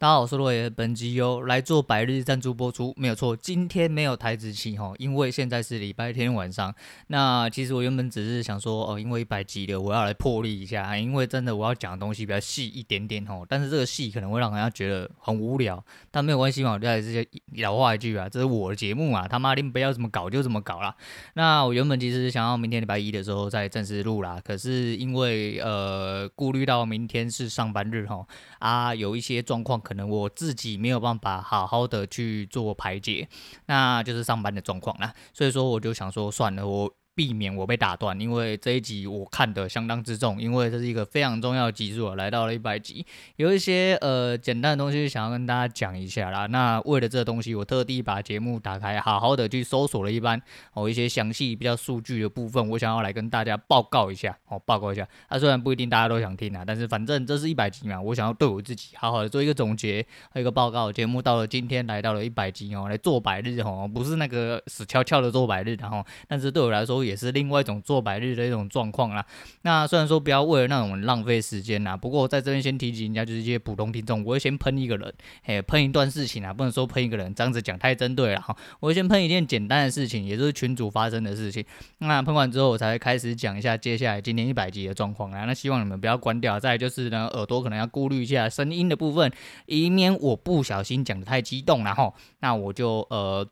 [0.00, 0.70] 大家好，我是洛爷。
[0.70, 3.34] 本集由来做百日赞助播出，没有错。
[3.34, 6.72] 今天没有台子期哈，因为现在是礼拜天晚上。
[7.08, 13.42] 那其实我原本只是想说，哦，因为一百集了，我要来破例一下，因为真的我要讲的东西比较细一点点哈。
[13.48, 17.26] 但是这个细可能会让人家觉得很无聊，但没有关系嘛，我就还是
[17.56, 20.94] 老话一句啊，这是我的节目啊，他妈的不要怎么搞就怎么搞啦。
[21.34, 28.24] 那我原本其实想要明天礼拜一的时候再正式录啦，可是因为呃顾虑到明天是上班日哈，
[28.60, 29.82] 啊有一些状况。
[29.88, 33.26] 可能我自己没有办法好好的去做排解，
[33.64, 36.92] 那就是上班的状况啦，所以说我就想说算了，我。
[37.18, 43.04] 避免我被打断，因为这一集我看得相当之重，因为这是一个非常重要的集数，来到了一百集，
[43.34, 46.46] 有一些呃简单的东西想要跟大家讲一下啦。
[46.46, 50.40] 那为了这个东西，我特地把节目打开，好好的去搜索了一番
[50.74, 55.04] 哦，一些详细比较数据的部分，我想要来跟大家报告一下哦，报告一下。
[55.26, 60.92] 啊，虽然不一定大家都想听啊，但是反正这是一百集嘛，我想要对我自己好好的做一个总结和一个报告。
[60.92, 67.07] 节目到了今天来到了一百集哦，来做百日哦，不是那个死翘翘的做百日，然后，但是对我来说。
[67.08, 69.24] 也是另外一种做白日的一种状况啦。
[69.62, 78.54] 那虽然说不要为了那种浪费时间啦，不过在这边先提醒人家，就是一些普通听众，我会先喷一个人，嘿，喷一段事情啊，不能说喷一个人，这样子讲太针对了哈。
[78.80, 81.64] 我会先喷一件简单的事情，也就是群组发生的事情。
[81.98, 85.44] 那喷完之后，我才会开始讲一下接下来今天一百集的状况啊。
[85.46, 86.60] 那希望你们不要关掉。
[86.60, 89.32] 再就是呢，耳朵可能要顾虑一下声音的部分，
[89.66, 93.48] 以免我不小心讲得太激动，然后那我就呃。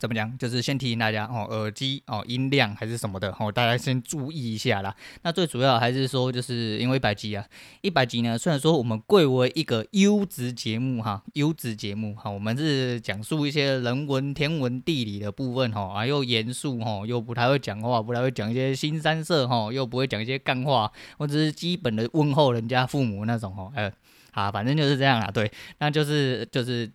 [0.00, 0.36] 怎么讲？
[0.36, 4.94] 就是先提醒大家哦，耳机哦，音量还是什么的哦，大家先注意一下啦。
[5.22, 7.46] 那最主要还是说，就是因为一百集啊，
[7.80, 23.92] 一百集呢，虽然说我们贵为一个优质节目哈，优质节目哈，我们是讲述一些人文、天文、地理的部分哈，啊又严肃哈，又不太会讲话，不太会讲一些新三色哈，又不会讲一些干话，或者是基本的问候人家父母那种哈，呃，
[24.32, 26.90] 好，反正就是这样啦，对，那就是就是。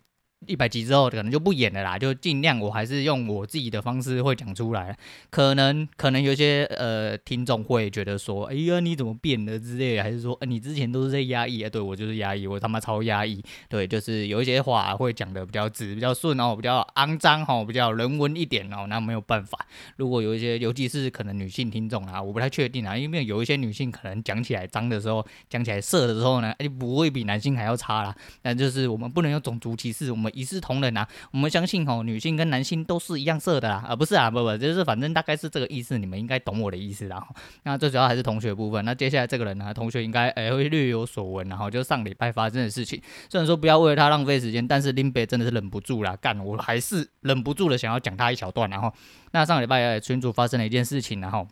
[0.46, 4.96] 一百集之后可能就不演了啦，就尽量我还是用我自己的方式会讲出来。
[5.28, 11.68] 可能可能有些呃听众会觉得说，哎呀你怎么变了之类的，还是说，呃、你之前都是在压抑啊？
[11.68, 13.42] 对，我就是压抑，我他妈超压抑。
[13.68, 18.86] 对，就是有一些话会讲的比较直、比较顺哦，比较肮脏哈，比较人文一点哦。
[18.88, 28.16] 那没有办法，如果有一些，尤其是可能女性听众啊，我不太确定啊，因为有一些女性可能讲起来脏的时候，讲起来色的时候呢，哎，不会比男性还要差啦。
[28.42, 30.29] 那就是我们不能用种族歧视，我们。
[30.30, 37.26] 一视同仁啊，我们相信吼，女性跟男性都是一样色的啦，啊不是啊，不不，就是反正大概是这个意思，你们应该懂我的意思啦。
[37.64, 48.92] 那最主要还是同学部分，那接下来这个人呢，同学应该诶会略有所闻，然后就上礼拜发生的事情，虽然说不要为了他浪费时间，但是林北真的是忍不住啦，干，我还是忍不住的想要讲他一小段，然后
[49.32, 51.46] 那上礼拜群主发生了一件事情，然后。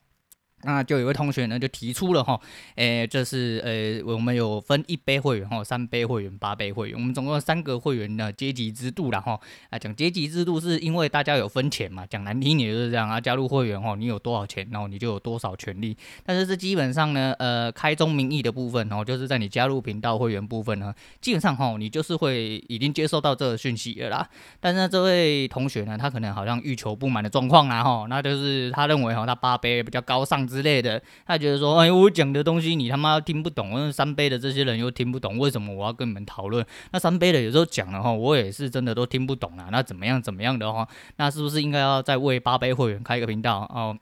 [0.62, 2.40] 那就有位同学呢，就提出了哈，
[2.74, 9.38] 诶，就是呃，我们有分一杯会员哈，三杯会员、八杯会员，我们总共三个会员的阶级制度啦哈。
[9.70, 13.20] 啊，讲阶级制度是因为大家有分钱嘛，讲难听点就是这样啊。
[13.20, 15.96] 加入会员哈，你有多少钱，然后你就有多少权利。
[16.24, 24.28] 但是这基本上呢，呃，开宗明义的部分哦，就是在你加入频道会员部分呢，基本上哈，你就是会已经接受到这个讯息了啦。
[24.58, 30.47] 但是呢，这位同学呢，他可能好像欲求不满的状况啦哈，那就是他认为哈，他八杯比较高尚。
[30.48, 36.64] 之类的，他觉得说，哎，我讲的东西你他妈听不懂，那三杯的这些人又听不懂，为什么我要跟你们讨论？
[36.92, 39.68] 那三杯的有时候讲的话，我也是真的都听不懂啊。
[39.70, 43.96] 那怎么样怎么样的话，那是不是应该要再为八杯会员开一个频道哦？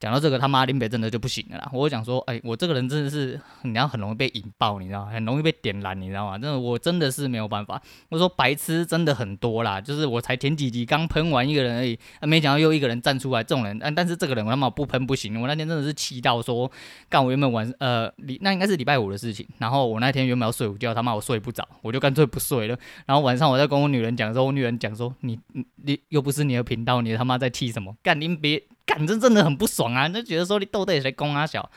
[0.00, 1.70] 讲到这个他妈林北真的就不行了啦！
[1.74, 5.12] 我讲说，哎、我这个人真的是，你要很容易被引爆，你知道吗？
[5.12, 6.38] 很容易被点燃，你知道吗？
[6.38, 7.80] 真的，我真的是没有办法。
[8.08, 15.38] 我说白痴真的很多啦，就是我才前几集刚喷完一个人而已，没想到又一个人站出来，这种人，但但是这个人我他妈不喷不行。
[15.38, 16.70] 我那天真的是气到说，
[17.10, 22.78] 干我原本晚呃礼那应该是礼拜五的事情，然后我那天原本要睡午觉，他妈我睡不着，我就干脆不睡了。
[23.04, 27.94] 然后晚上我在跟我女人讲的时候，我女人讲说，你你你又不是你的频道，你他妈在气什么？
[28.02, 28.62] 干林别。
[28.86, 30.08] 反正真的很不爽啊！
[30.08, 31.70] 就觉得说你到底谁公啊小，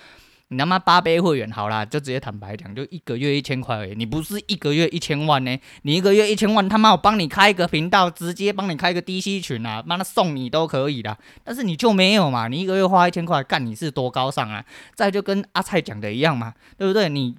[0.47, 3.93] 你他妈八杯会员好啦，就直接坦白讲，就一个月一千块而已。
[3.95, 5.57] 你不是一个月一千万呢？
[5.83, 11.17] 你一个月一千万，他妈我帮你开一个频道，直接帮你开一个 DC 群啊，妈的送你都可以的。
[11.43, 12.47] 但是你就没有嘛？
[12.47, 14.65] 你一个月花一千块，干你是多高尚啊？
[14.95, 17.09] 再就跟阿蔡讲的一样嘛，对不对？
[17.09, 17.35] 你。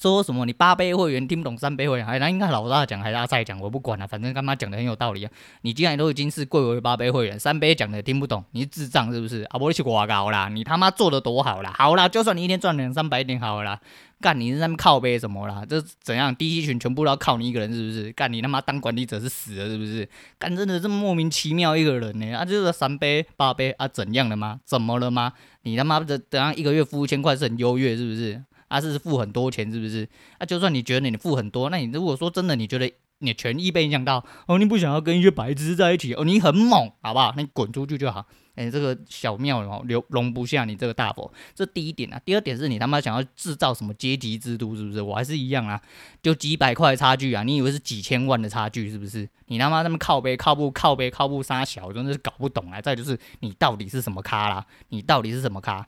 [0.00, 0.44] 说什么？
[0.46, 2.06] 你八杯会员听不懂三杯会员？
[2.06, 3.60] 还那应该老大讲还是阿赛讲？
[3.60, 5.30] 我不管了，反正干妈讲的很有道理啊！
[5.60, 9.42] 你既然都已经是贵为八杯会员，三杯讲的也听不懂，你是智障是不是？
[9.44, 10.48] 啊，不你去挂高啦！
[10.48, 11.72] 你他妈做的多好啦！
[11.76, 13.78] 好啦，就算你一天赚两三百点好啦，
[14.20, 15.64] 干你是在那靠杯什么啦？
[15.68, 16.34] 这怎样？
[16.34, 18.10] 第一群全部都要靠你一个人是不是？
[18.12, 20.08] 干你他妈当管理者是死了是不是？
[20.38, 22.32] 干真的这么莫名其妙一个人呢？
[22.34, 24.58] 啊，就是三杯八杯啊，怎样了吗？
[24.64, 25.32] 怎么了吗？
[25.62, 28.42] 你他妈的等下一个月付一千块是很优越是不是？
[28.72, 30.08] 啊，是付很多钱是不是？
[30.40, 37.34] 那、就算你觉得你付很多，那你如果说真的你觉得你的权益被影响到，哦，你不想要跟一些白痴在一起，哦，你很猛，好不好？
[37.36, 38.24] 那你滚出去就好。
[38.54, 42.20] 哎，这个小庙哦，容容不下你这个大佛，这第一点啊。
[42.24, 45.02] 第二点是你他妈想要制造什么阶级制度，是不是？
[45.02, 45.78] 我还是一样啊，
[46.22, 49.28] 就几百块差距啊，你以为是几千万的差距，是不是？
[49.48, 52.80] 你他妈那么靠背靠不靠背靠不杀小，真的是搞不懂啊。
[52.80, 54.66] 再就是你到底是什么咖啦？
[54.88, 55.86] 你到底是什么咖？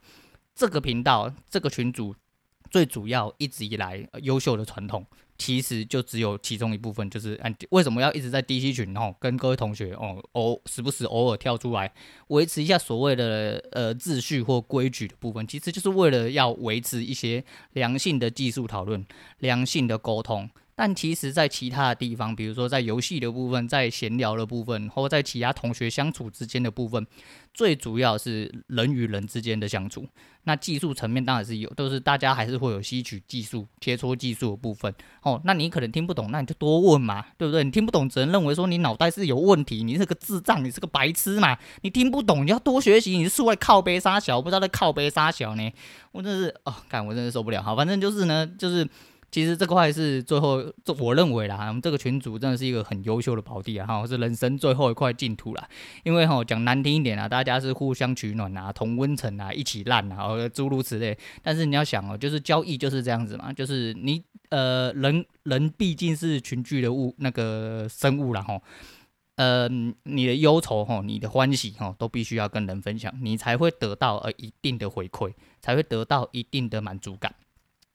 [0.55, 2.15] 这个频道这个群主
[2.75, 5.07] 最主要一直以来优秀的传统。
[5.39, 11.93] 其实就只有其中一部分，就是嗯，为什么要一直在 DC 群哦，跟各位同学哦，偶时不时偶尔跳出来
[12.29, 17.45] 维持一下所谓的呃秩序或规矩的部分，其实就是为了要维持一些
[17.75, 19.07] 良性的技术讨论、
[19.39, 20.51] 良性的沟通。
[20.77, 27.07] 但其实，在其他的地方，比如说在游戏的部分，在闲聊的部分，或在其他同学相处之间的部分，
[27.53, 30.05] 最主要是人与人之间的相处。
[30.47, 34.93] 那技术层面当然是有，都是大家还是会有吸取技术、切磋技术的部分。
[35.23, 37.63] 哦，那你可能听不懂，那你就多问嘛，对不对？
[37.63, 41.57] 你听不懂，只能认为说你脑袋是有问题，你是个智障，你是个白痴嘛。
[41.83, 43.17] 你听不懂，你要多学习。
[43.17, 45.73] 你是外靠杯杀小，不知道在靠杯杀小呢？
[46.11, 47.63] 我真是哦，干，我真是受不了。
[47.63, 48.87] 好，反正就是呢，就是。
[49.35, 55.69] 其实这块是最后，这我认为啦，我们这个群主真的是一个很优秀的宝地啊，哈，是人生最后一块净土啦。
[56.05, 61.19] 因为哈，讲难听一点啊，大家是互相取暖啊，同温层啊，一起烂啊，诸如此类。
[61.43, 68.41] 但是你要想哦，就是交易就是这样子嘛，就是你呃，人人毕竟是群聚的物，那个生物啦。
[68.41, 68.61] 哈，
[69.35, 69.69] 呃，
[70.05, 77.35] 你的忧愁哈，你的欢喜哈，都必须要跟人分享，你才会得到呃一定的回馈，才会得到一定的满足感。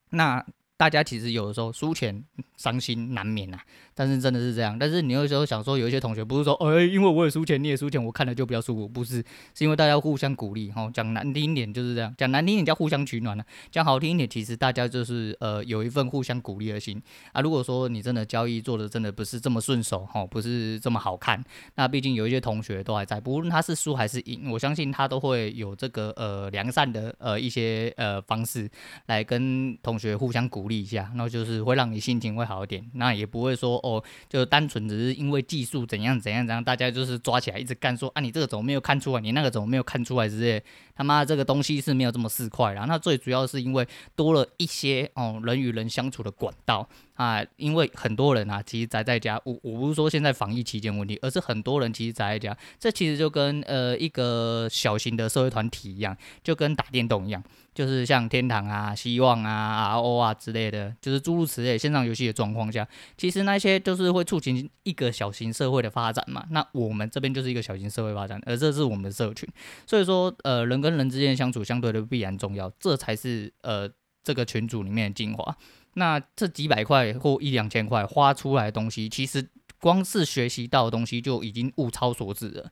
[0.09, 0.45] 那。
[0.79, 2.23] 大家其实有的时候输钱
[2.55, 3.59] 伤心难免啊，
[3.93, 4.79] 但是真的是这样。
[4.79, 9.17] 但是你有时候想说，有一些同学不是说，哎，因为我也输钱，你也输钱，我看了就不要输，不是，
[9.53, 10.71] 是因为大家互相鼓励。
[10.71, 17.01] 哈，讲难听一点就是这样，讲难听一点叫互相取暖啊，讲好听一点，其实大家就是呃有一份互相鼓励的心
[17.33, 17.41] 啊。
[17.41, 21.43] 如果说你真的交易做的真的不是这么顺手，哈，不是这么好看，
[21.75, 28.69] 那毕竟有一些同学都还在，不论他是输还是赢，我相信他都会有这个呃良善的呃一些呃方式
[29.07, 30.68] 来跟同学互相鼓励。
[30.77, 40.61] 一下，那就是会让你心情会好一点，那也不会说哦，就单纯只是因为技术怎样怎样怎样，大家就是抓起来一直干，说啊，你这个怎么没有看出来，你那个怎么没有看出来之类，
[40.95, 42.85] 他妈这个东西是没有这么四块啦。
[42.87, 46.87] 那最主要是因为多了一些哦人与人相处的管道。
[47.19, 57.43] 啊，因为很多人啊，其实宅在家，我我不是说现在防疫期间问题，而是很多人其实宅在家，这其实就跟呃一个小型的社会团体一样，就跟打电动一样，
[57.79, 62.85] 就是像天堂啊、希望啊、RO 啊之类的，就是诸如此类线上游戏的状况下，
[63.15, 66.45] 其实那些就是会促进一个小型社会的发展嘛。
[66.49, 69.47] 那我们这边就是一个小型社会发展，而这是我们的社群，
[69.87, 73.89] 所以说呃人跟人之间相处相对的必然重要，这才是呃
[74.25, 75.55] 这个群组里面的精华。
[75.93, 79.47] 那这几百块或一两千块花出来的东西，其实
[79.79, 82.69] 光是学习到的东西就已经物超所值了。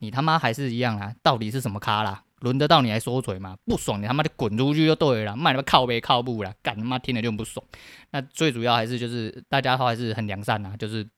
[0.00, 1.14] 你他妈还是一样啊？
[1.22, 2.24] 到底是什么咖啦？
[2.40, 3.56] 轮得到你来说嘴吗？
[3.64, 7.64] 不爽你他妈的滚出去就对了，卖他妈靠北靠步啦，干他妈听了就不爽。
[8.10, 11.08] 那最主要还是就是大家话还是很良善呐，就是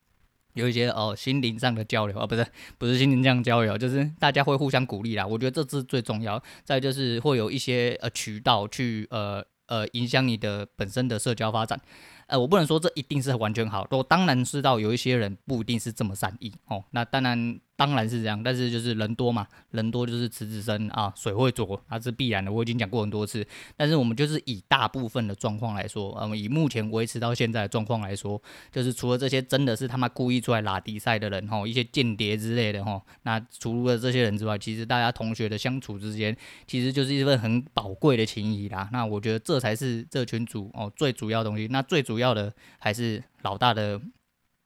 [0.54, 2.46] 有一些哦心灵上的交流啊，不是
[2.78, 5.26] 不是心灵上交流，就是大家会互相鼓励啦。
[5.26, 6.42] 我觉得这是最重要。
[6.64, 9.44] 再就是会有一些呃渠道去呃。
[9.70, 11.80] 呃，影响你的本身的社交发展。
[12.26, 16.82] 呃，我不能说这一定是完全好，我当然知道有一些人不一定是这么善意哦。
[16.90, 22.52] 那当然，当然是这样，但是就是人多嘛，人多就是池子深啊，水会浊，那是必然的。
[22.52, 23.42] 我已经讲过很多次，
[23.74, 28.38] 但是我们就是以大部分的状况来说，呃，以目前维持到现在的状况来说，
[28.70, 38.90] 就是除了这些真的是他妈故意出来拉比赛的人哈，一些间谍之类的哈，那除了这些人之外，其实大家同学的相处之间，其实就是一份很宝贵的情谊啦。
[38.92, 41.66] 那我觉得这才是这群组哦最主要的东西。
[41.70, 43.98] 那最主要的还是老大的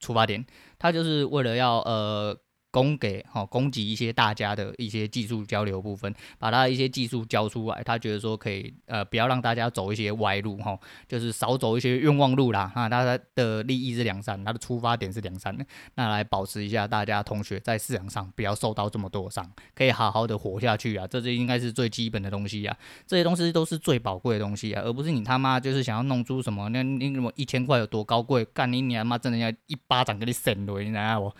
[0.00, 0.44] 出发点，
[0.80, 2.36] 他就是为了要呃。
[2.74, 10.76] 供给哈，供给一些大家的一些技术交流部分，把他的一些技术交出来，他觉得说可以呃，不要让大家走一些歪路哈，
[11.06, 15.56] 就是少走一些冤枉路啦啊，他的利益是良善，他的出发点是良善，
[15.94, 22.76] 那来保持一下大家同学在市场上不要受到这么多伤，可以好好的活下去啊，这是应该是最基本的东西啊，
[23.06, 31.32] 这些东西都是最宝贵的东西啊，而不是你他妈就是想要弄出什么那那什么一千块有多高贵，干你你他妈真的要一巴掌给你扇落，你知道不？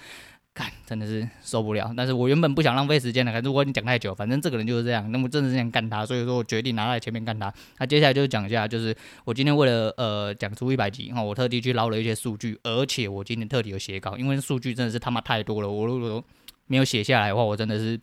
[0.55, 1.93] 干，真的是受不了。
[1.97, 5.11] 但是我原本不想浪费时间的，如果你讲太久，反正这个人就是这样。
[5.11, 7.53] 那么真的是想干他，所以说我决定拿在前面干他。
[7.79, 15.69] 那接下来就讲一下，就是我今天为了呃讲出一百集哈，我特地去捞了一些数据，而且我今天特地有写稿，因为数据真的是他妈太多了。
[15.69, 16.25] 我如果
[16.69, 18.01] 没有写下来的话，我真的是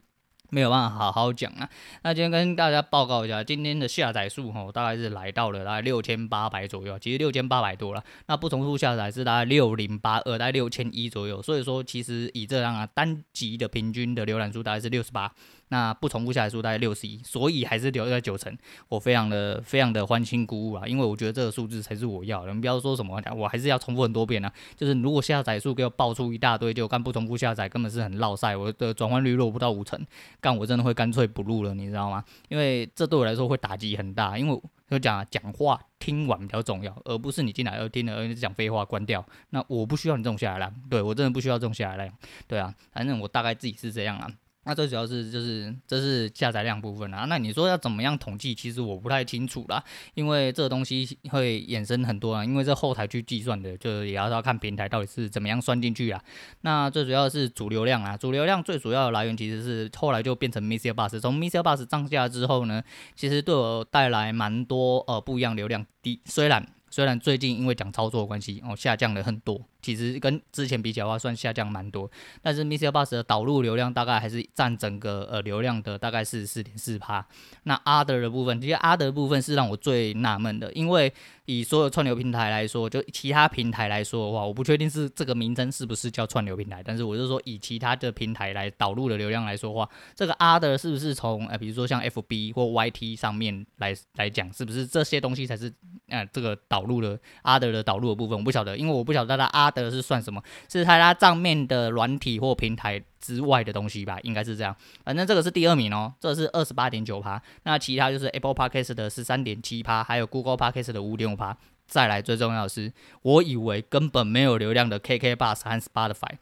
[0.51, 1.67] 没有办法好好讲啊。
[2.03, 8.03] 那今天跟大家报告一下，今天的下载数吼，大概是来到了大概六千八百左右，其实六千八百多了。
[8.27, 11.41] 那不同数下载是大概六零八二，大概六千一左右。
[11.41, 15.33] 所以说，其实以这样啊，单集的平均的浏览数大概是六十八。
[15.71, 18.53] 那不重复下载数大概六十一，所以还是留在九成，
[18.89, 22.53] 我非常的非常的欢欣鼓舞啊，因为我觉得这个数字才是我要的。
[22.53, 24.51] 你不要说什么，我还是要重复很多遍啊。
[24.75, 29.97] 就是如果下载数给我爆出一大堆，就干不重复下载，根本是很落赛，我的转换率落不到五成，
[30.41, 32.21] 干我真的会干脆不录了，你知道吗？
[32.49, 39.25] 因为这对我来说会打击很大，因为就讲讲话听完比较重要，而不是你进来要听了而你讲废话关掉。
[39.51, 42.13] 那我不需要你这种下载量，对我真的不需要这种下载量，
[42.45, 44.29] 对啊，反正我大概自己是这样啊。
[44.63, 48.53] 那最主要是就是这是下载量部分啊，那你说要怎么样统计？
[48.53, 56.23] 其实我不太清楚啦，因为这个东西会衍生很多啊，因为这后台去计算的，就也要要看平台到底是怎么样算进去啊。
[56.61, 62.83] 那最主要是主流量啊，主流量最主要的来源其实是后来就变成 MixerBox，从 MixerBox 涨价之后呢，
[63.15, 69.59] 其实对我带来蛮多呃不一样流量低，虽然虽然最近因为讲操作的关系哦下降了很多。
[69.81, 72.07] 其实跟之前比较的话，算下降蛮多，
[72.39, 77.25] 但是 MixerBox 的导入流量大概还是占整个呃流量的大概是四点四趴。
[77.63, 81.11] 那 Other 的部分，其实 Other 部分是让我最纳闷的，因为
[81.45, 95.71] 以所有串流平台来说，就其他平台来说的话，我不确定是这个名称是不是叫串流平台，但是我就说以其他的平台来导入的流量来说话，这个 Other 是不是从呃比如说像 FB 或 YT 上面来来讲，是不是这些东西才是
[96.07, 98.37] 呃这个导入的 Other 的导入的部分？
[98.37, 99.91] 我不晓得，因为我不晓得它 Other。
[99.91, 100.41] 是算什么？
[100.69, 104.19] 是它它账面的软体或平台之外的东西吧？
[104.23, 104.75] 应该是这样。
[105.05, 107.41] 反正这个是第二名哦，这是二十八点九趴。
[107.63, 111.55] 那其他就是 Apple Podcast 的十三点七趴，还有 Google Podcast 的五点五趴。
[111.87, 116.37] 再来最重要的是，我以为根本没有流量的 KK Bus 和 Spotify，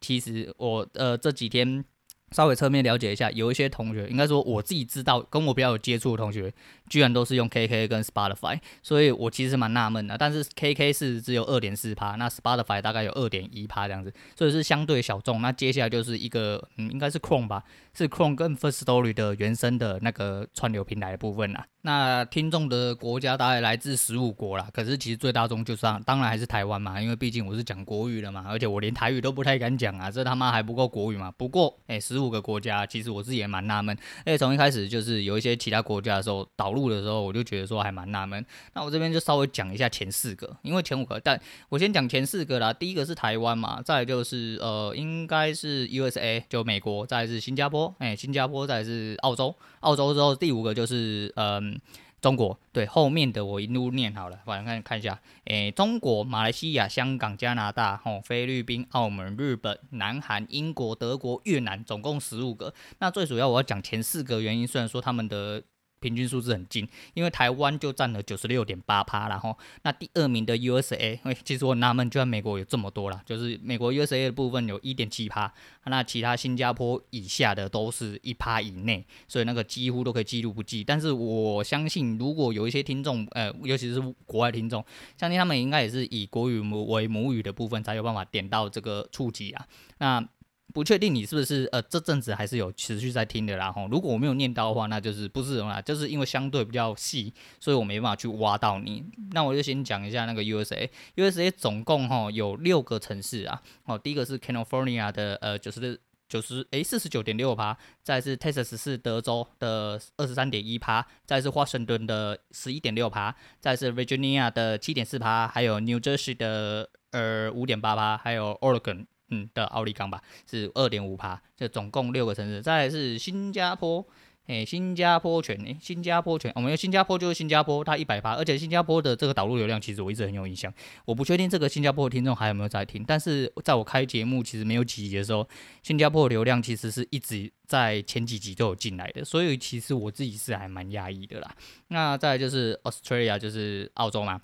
[0.00, 1.84] 其实我呃这几天。
[2.30, 6.52] 稍微侧面了解一下，有一些同学，应该说我自己知道，跟我比较有接触的同学，
[6.88, 10.16] 居然都是用 KK 跟 Spotify，所以我其实蛮纳闷的。
[10.18, 15.40] 但是 KK 是只有二点四趴，那 Spotify 大概有二点一趴这样子，所以是相对小众。
[15.40, 21.66] 那接下来就是一个，嗯，应该是 Chrome 吧，是 Chrome 跟 First Story 的原生的那个串流平台的部分啦。
[21.88, 31.32] 那听众的国家大概来自十五国啦，可是其实最大宗就是当然还是台湾嘛，因为毕竟我是讲国语的嘛，而且我连台语都不太敢讲啊，这他妈还不够国语嘛。
[31.38, 38.44] 不过，哎，十五个国家，其实我自己也蛮纳闷，而且从一开始就是有一些其他国家的时候导入的时候，我就觉得说还蛮纳闷。
[38.74, 41.40] 那我这边就稍微讲一下前四个，因为前五个，但
[41.70, 42.70] 我先讲前四个啦。
[42.70, 51.77] 第一个是台湾嘛，再就是呃，应该是 USA 就美国，再是新加坡，哎，新加坡，再是澳洲，澳洲之后第五个就是嗯。
[52.20, 62.74] 中国对，后面的我一路念好了，反正看看一下，诶、中国、马来西亚、香港、加拿大、吼、菲律宾、澳门、日本、南韩、英国、德国、越南，总共十五个。
[62.98, 65.62] 那最主要我要讲前四个原因，虽然说他们的。
[66.00, 75.52] 平均数字很近，因为台湾就占了九十六点八趴，然后那第二名的 USA， 其实我纳闷，居然美国有这么多啦，就是美国 USA 的部分有一点七趴，
[75.84, 80.82] 那其他新加坡以下的都是一趴以内，所以那个几乎都可以记录不计。
[80.84, 84.84] 但是我相信，如果有一些听众，呃，尤其是国外听众，
[85.16, 89.66] 相信他们应该也是以国语母为母语的部分，才有办法点到这个触及啊，
[89.98, 90.28] 那。
[90.74, 99.02] 不确定你是不是呃这阵子还是有持续在听的啦吼，如果我没有念到的话，那就是不是啦，就是因为相对比较细，所以我没办法去挖到你。
[99.32, 105.98] 那我就先讲一下那个 USA，USA 总共哈有六个城市啊，哦，第一个是 California 的呃九十
[106.28, 119.06] 九十诶四十九点六趴，再是 Texas 是德州的二十三点一趴，再是华盛顿的十一点六趴，再是 Virginia 的七点四趴，还有 New Jersey 的呃五点八趴，还有 Oregon。
[119.30, 122.62] 嗯的奥利冈吧，是二点五趴，这总共六个城市。
[122.62, 124.04] 再来是新加坡，
[124.46, 130.72] 诶，新加坡全，诶，新加坡全，我们新加坡就是新加坡，它一百趴，而且新加坡的这个导入流量其实我一直很有印象。
[131.04, 135.46] 我不确定这个新加坡的听众还有没有在听，但是在我开节目其实没有几集的时候，
[135.82, 141.54] 新加坡的流量其实是一直在前几集都有进来的，所以其实我自己是还蛮压抑的啦。
[141.88, 144.40] 那再来就是 Australia，就是澳洲嘛，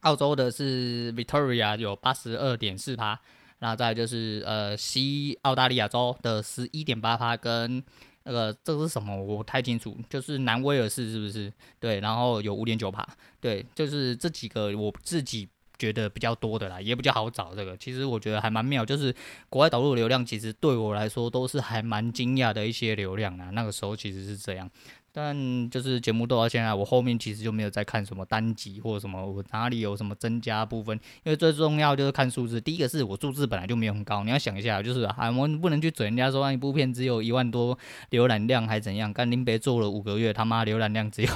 [0.00, 3.18] 澳洲的是 Victoria 有八十二点四趴。
[3.60, 7.82] 那再就是呃西澳大利亚州的十一点八趴，跟
[8.24, 11.52] 那个这是什么我不太清楚，就是南威尔士是不是？
[11.78, 13.06] 对，然后有五点九趴，
[13.40, 15.48] 对，就是这几个我自己
[15.78, 17.54] 觉得比较多的啦，也比较好找。
[17.54, 19.14] 这个其实我觉得还蛮妙，就是
[19.48, 23.50] 国外导入流量，其实对我来说都是还蛮惊讶的一些流量啊。
[23.50, 24.70] 那个时候其实是这样。
[25.12, 32.60] 但就是节目做到现在，我后面其实就没有再看什么单集或者什么，我哪里有什么增加部分，因为最重要就是看数字。
[32.60, 37.78] 第一个是我数字本来就没有很高，你要想一下，就是啊，我们不能去嘴人家说一部片只有一万多
[38.10, 39.12] 浏览量还怎样？
[39.12, 41.28] 干林北做了五个月，他妈浏览量只有。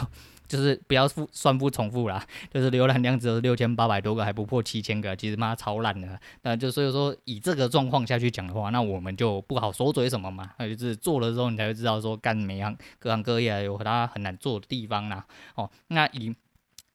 [0.47, 6.21] 就是不要复算不重复啦， 就是浏览量只有六千八百多个，还不破七千个，其实妈超烂的。
[6.43, 10.51] 那就所以说以这个状况下去讲的话，那我们就不好说嘴什么嘛。
[10.59, 15.25] 那就是做了之后，你才会知道说干每样各行各业有它很难做的地方啦。
[15.55, 16.35] 哦，那以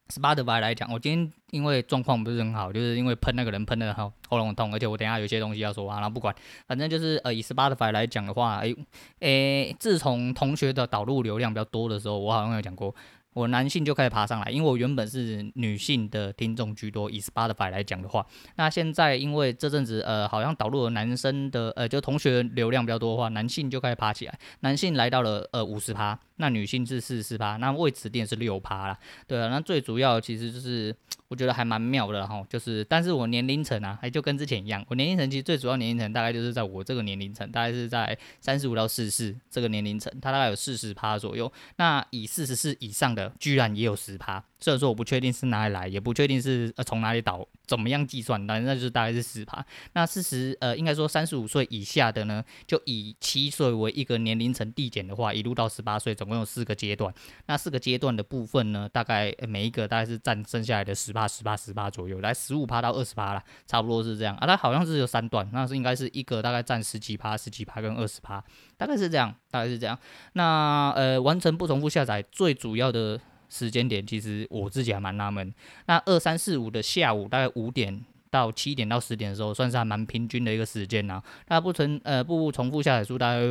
[0.10, 6.34] Spotify 来讲，我今天因为状况不是很好，就是因为喷那个人喷的好喉咙痛，而且我等下有些东西要说完，然后不管，
[6.68, 8.76] 反正就是呃以 Spotify 来讲的话，诶、
[9.20, 12.96] 欸、诶，自从同学的导入流量比较多的时候，我好像有讲过。
[13.34, 17.10] 我男性就开始爬上来，因为我原本是女性的听众居多。
[17.10, 28.98] 以 Spotify 来讲的话，那现在因为这阵子呃好像导入了男生的呃就同学流量比较多的话，男性就开始爬起来，男性来到了呃五十趴，那女性是四十趴，那未指定是六趴啦。
[29.28, 30.96] 对啊，那最主要其实就是。
[31.30, 41.52] 我觉得还蛮妙的哈，就是，但是我年龄层啊，还就跟之前一样，我年龄层其实最主要年龄层大概就是在我这个年龄层，大概是在三十五到四十这个年龄层，它大概有四十趴左右。
[41.78, 44.44] 那以四十四以上的，居然也有十趴。
[44.62, 49.66] 虽然说我不确定是哪里来，也不确定是呃从哪里导，怎么样计算，但那就是大概是十趴。
[49.94, 57.14] 那四十呃应该说三十五岁以下的呢，就以七岁为一个年龄层递减的话，一路到十八岁，总共有四个阶段。
[57.46, 64.48] 那四个阶段的部分呢，大概每一个大概是占剩下来的十八、十八、十八左右，来十五趴到二十趴啦，差不多是这样啊。
[64.48, 68.42] 它好像是有三段，那是应该是一个大概占十几趴、十几趴跟二十趴，
[68.78, 70.00] 大概是这样，大概是这样。
[70.34, 73.20] 那呃完成不重复下载最主要的。
[73.52, 75.52] 时间点其实我自己还蛮纳闷，
[75.88, 81.20] 那二三四五的下午大概五点到七点到十点的时候，算是还蛮平均的一个时间呐。
[81.48, 83.42] 那不成呃不重复下载数大概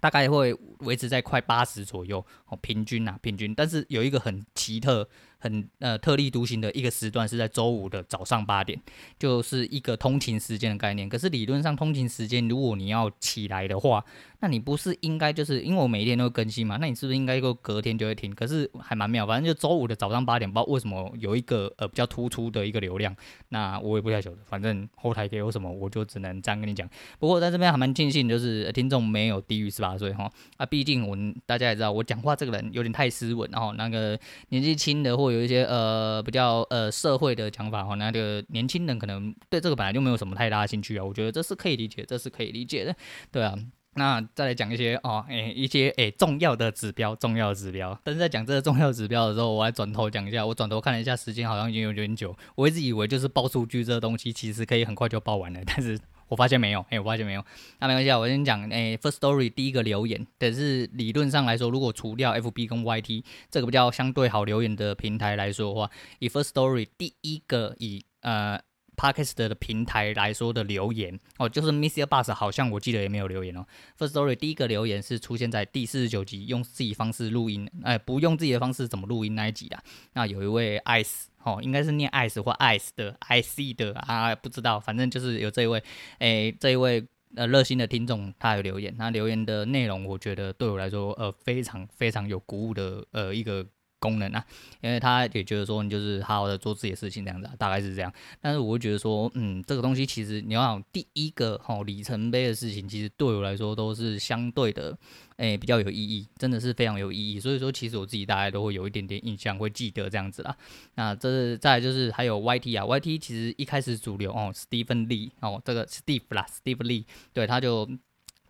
[0.00, 3.54] 大概会维持在快八十左右哦，平均呐平均。
[3.54, 5.06] 但是有一个很奇特。
[5.38, 8.80] 很呃特立独行的一个时段是在周五的早上八点，
[9.18, 11.08] 就是一个通勤时间的概念。
[11.08, 14.04] 可是理论上通勤时间，如果你要起来的话，
[14.40, 16.76] 那你不是应该就是因为我每一天都会更新嘛？
[16.80, 18.32] 那你是不是应该个隔天就会停？
[18.34, 23.14] 可是还蛮妙，反正就周五的早上八点，不知道为什么有一个呃比较突出的一个流量。
[23.48, 26.88] 那我也不太晓得，反正后台给我什么，我就只能这样跟你讲。
[27.18, 34.18] 不过在这边还蛮庆幸，就是听众没有低于十八岁哈啊，毕竟我们大家也知道，我讲话这个人有点太斯文，然后那个
[34.50, 42.94] 年纪轻的或有一些呃比较呃社会的讲法哈，那个年轻人可能对这个本来就没有什么太大的兴趣啊，我觉得这是可以理解，这是可以理解的，
[43.30, 43.54] 对啊。
[43.94, 47.98] 那再来讲一些哦，诶、一些诶、重要的指标，重要指标。
[48.04, 52.36] 但是在讲这个重要指标的时候，我还转头讲一下，我转头看了一下时间，好像已经有点久。
[52.54, 55.98] 我一直以为就是报数据这个东西其实可以很快就报完了，但是。
[56.28, 57.44] 我发现没有，哎、我发现没有，
[57.80, 58.18] 那没关系啊。
[58.18, 68.60] 我先讲，哎、，First Story 第一个留言，但是理论上来说，如果除掉 FB 跟 YT 这个比较相对好留言的平台来说的话，以 First Story 第一个以呃。
[68.98, 73.64] Podcast 的平台来说的留言哦，就是 MissyBus 好像我记得也没有留言哦。
[73.96, 79.78] First Story 第一个留言是出现在第四十九集，用自己方式录音，哎，不用自己的方式怎么录音那一集的。
[80.14, 85.80] 那有一位 Ice 哦，应该是念 Ice 或 Ice 的 IC 的啊，不知道，反正就是有这一位，
[86.18, 87.06] 哎，这一位
[87.36, 93.64] 呃热心的听众他有留言，那留言的内容我觉得对我来说呃非常非常有鼓舞的呃一个。
[93.98, 94.44] 功能啊，
[94.80, 98.12] 因为他也觉得说你就是好好的做自己的事情这样子，大概是这样。
[98.40, 104.96] 但是我会觉得说，嗯，这个东西其实你要想第一个吼里程碑的事情，其实对我来说都是相对的，
[105.36, 107.40] 哎，比较有意义，真的是非常有意义。
[107.40, 110.56] 所以说，其实我自己大概都会有一点点印象，会记得这样子啦。
[110.94, 117.96] 那这是再就是还有 YT 啊，YT 其实一开始主流哦，Stephen Lee 哦，这个 Steve 啦，Steve Lee，对，他就比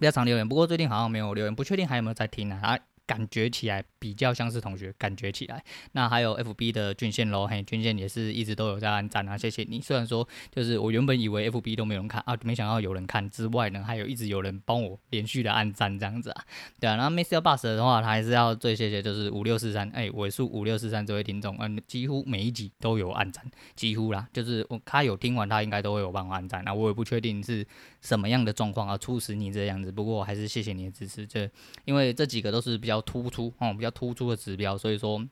[0.01, 2.61] 较常留言，不过最近好像没有留言，不确定还有没有在听啊。
[2.63, 5.64] 啊感觉起来比较像是同学，感觉起来。
[5.92, 9.81] 那还有 FB 的均线喽，嘿，均线也是一直都有在按赞啊，谢谢你。
[9.81, 16.44] 虽然说就是我原本以为 FB 都没有人看啊，没想到有人看之外呢，还有一直有人帮我连续的按赞这样子啊。
[16.79, 23.42] 对啊，然后 MrBoss 的话，他还是要最谢谢就是五六四三，哎，尾数五六四三这位听众，嗯，几乎每一集都有按赞，
[23.75, 26.62] 几乎啦，就是我他有听完，他应该都会有帮我按赞。
[26.62, 27.66] 那我也不确定是
[28.03, 29.90] 什么样的状况啊，促使你这样子。
[29.90, 31.51] 不过还是谢谢你的支持，这
[31.87, 32.98] 因为这几个都是比较。
[33.03, 35.25] 突出哦，比较突出的指标，所以说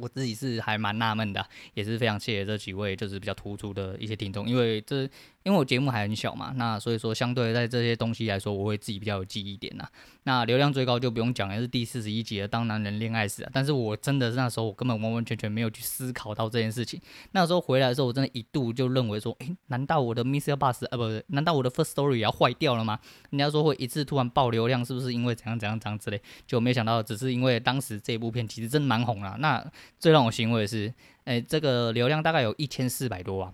[0.00, 5.08] 我自己是还蛮纳闷的，也是非常谢谢这几位就是比较突出的一些听众，因为这
[5.44, 9.88] 因为我节目还很小嘛，那所以说相对在这些东西来说，我会自己比较有记忆点呐。
[10.24, 17.00] 那流量最高就不用讲了，是第四十一集的《当男人恋爱时》啊，但是我真的那时候我根本完完全全没有去思考到这件事情。
[17.32, 23.00] 那时候回来的时候，我真的一度就认为说，诶，难道我的 MixerBox 啊，不是，难道我的 First Story 也要坏掉了吗？
[23.30, 26.20] 人家说会一次突然爆流量，是不是因为怎样怎样怎样之类？
[26.46, 29.36] 就没想到，只是因为当时这部片其实真的蛮红了。
[29.40, 29.64] 那
[29.98, 33.52] 最让我欣慰的是，诶，这个流量大概有一千四百多啊，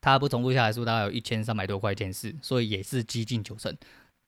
[0.00, 3.76] 它不重复下载数大概有一千三百多块电视，所以也是接近九成。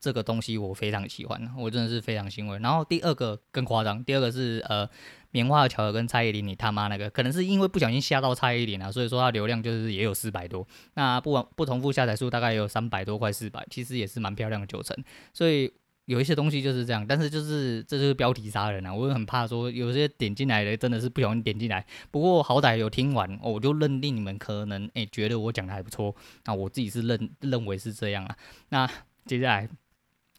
[0.01, 2.59] 这个东西我非常喜欢，我真的是非常欣慰。
[2.59, 4.89] 然后第二个更夸张，第二个是呃，
[5.31, 10.67] 棉花的巧合跟蔡依林，你他妈那个，可能是因为不小心吓到蔡依林啊，所以说它流量就是也有四百多。
[10.95, 14.97] 那不不重复下载数大概也有三百多块四百，其实也是蛮漂亮的九成。
[15.33, 15.73] 所以。
[16.07, 18.93] 有一些东西就是这样，但是就是这就是标题杀人啊！
[18.93, 28.37] 我很怕说有些点进来的真的是不小心点进来，不过好歹有听完，我就认定你们可能诶、觉得我讲的还不错，那我自己是认认为是这样啊。
[28.71, 28.91] 那
[29.27, 29.69] 接下来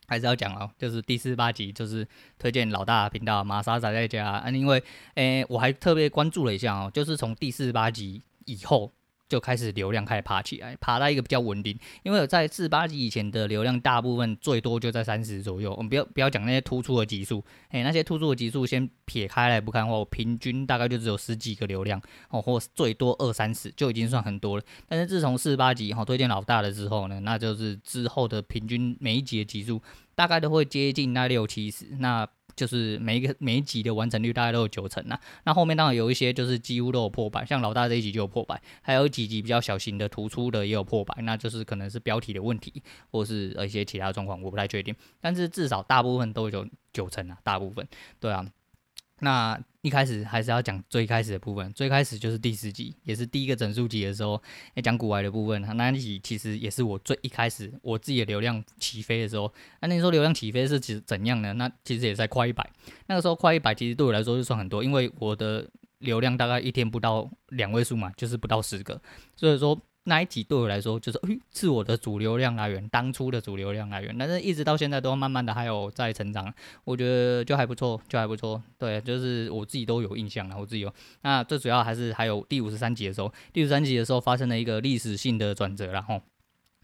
[0.06, 2.06] 还是要讲哦，就是第四十八集就是
[2.38, 4.84] 推荐老大频道马莎宅在家啊，因为
[5.15, 8.91] 诶、我还特别关注了一下哦，就是从第四十八集以后。
[9.34, 11.76] 就开始流量开始爬起来，爬到一个比较稳定。
[12.04, 15.74] 因为在四八级以前的流量，大部分最多就在三十左右。
[15.74, 24.63] 我们不要不要讲那些突出的级数，诶，那些突出的级数先撇开来不看的话，我平均大概就只有十几个流量哦，或最多二三十就已经算很多了。
[24.88, 29.82] 但是自从四八集哈推荐老大了之后呢，那就是之后的平均每一级的级数
[30.15, 32.28] 大概都会接近那六七十那。
[32.56, 47.88] 就是每一个每一集的完成率大概都有九成啊，那后面当然有一些就是几乎都有破百，像老大这一集就有破百，还有几集比较小型的突出的也有破百，那就是可能是标题的问题，或是呃一些其他状况，我不太确定，但是至少大部分都有九成啊，大部分，
[48.19, 48.45] 对啊。
[49.19, 54.41] 那一开始还是要讲最开始的部分，最开始就是第十集，也是第一个整数集的时候，
[54.73, 59.54] 也，讲古玩的部分，那一集其实也是我最一开始我自己的流量起飞的时候。
[59.82, 61.54] 那你说流量起飞是指怎样呢？
[61.54, 62.69] 那其实也在快一百，
[63.08, 69.02] 那个时候快一百其实对我来说就算很多，因为我的流量大概一天不到两位数嘛，就是不到十个，
[69.36, 69.80] 所以说。
[70.05, 80.93] 那一集对我来说就是诶，是我的主流量来源，当初的主流量来源，但是一直到现在都慢慢的还有在成长，我觉得就还不错，就还不错，对，就是我自己都有印象了，我自己有。
[81.21, 86.21] 那最主要还是还有第五十三集的时候，第五十三集的时候发生了一个历史性的转折，然后。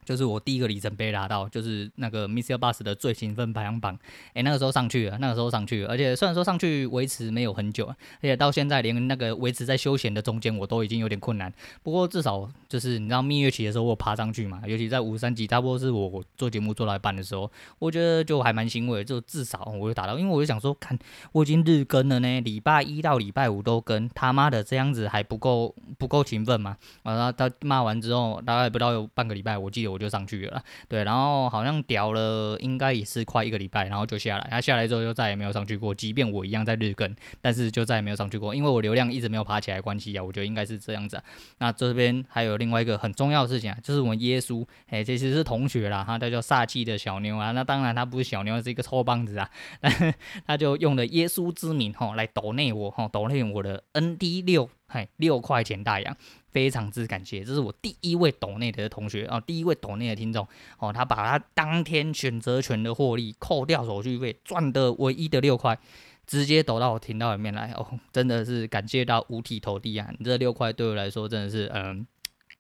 [0.10, 3.96] 就是我第一个里程碑拿到，就是那个 MixerBox 的最勤奋排行榜，
[4.34, 11.54] 诶，那个时候上去了，那个时候上去了，而且虽然说上去维持没有很久，而且到现在连那个维持在休闲的中间我都已经有点困难。
[11.84, 20.98] 不过至少就是你知道蜜月期的时候我爬上去嘛，尤其在五十三级，差不多是我做节目做到一半的时候，我觉得就还蛮欣慰，就至少我就达到，因为我就想说，看
[21.34, 26.76] 我已经日更了呢，礼拜一到礼拜五都更，他妈的这样子还不够不够勤奋嘛？
[27.04, 29.99] 完了他骂完之后，大概不到有半个礼拜，我记得我。
[30.00, 41.24] 就上去了，对，然后好像屌了，应该也是快一个礼拜，然后就下来，他下来之后就再也没有上去过，即便我一样在日更，但是就再也没有上去过，因为我流量一直没有爬起来关系啊，我觉得应该是这样子啊。
[41.60, 49.50] 那这边还有另外一个很重要的事情啊，就是我们耶稣，哎，这其实是同学啦，他叫煞气的小妞啊，那当然他不是小妞，是一个臭棒子啊，
[50.48, 56.18] 他就用了耶稣之名吼来抖内我吼抖内我的 ND 六，嗨，六块钱大洋。
[56.52, 60.48] 非常之感谢，这是我第一位抖内的同学啊，第一位抖内的听众
[60.80, 65.78] 哦，他把他当天选择权的获利扣掉手续费赚的唯一的六块，
[66.26, 70.12] 直接抖到我频道里面来哦，真的是感谢到五体投地啊！
[70.18, 72.08] 你这六块对我来说真的是嗯。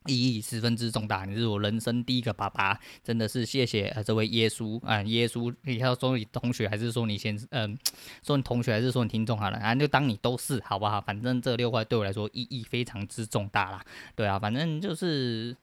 [0.05, 7.77] 意义十分之重大，你是我人生第一个爸爸，真的是谢谢呃这位耶稣啊、嗯，耶稣，你要说你同学还是说你先嗯，
[8.25, 11.01] 说你同学还是说你听众好了，啊就当你都是好不好？
[11.01, 13.83] 反正这六块对我来说意义非常之重大啦，
[14.15, 15.55] 对啊，反正就是。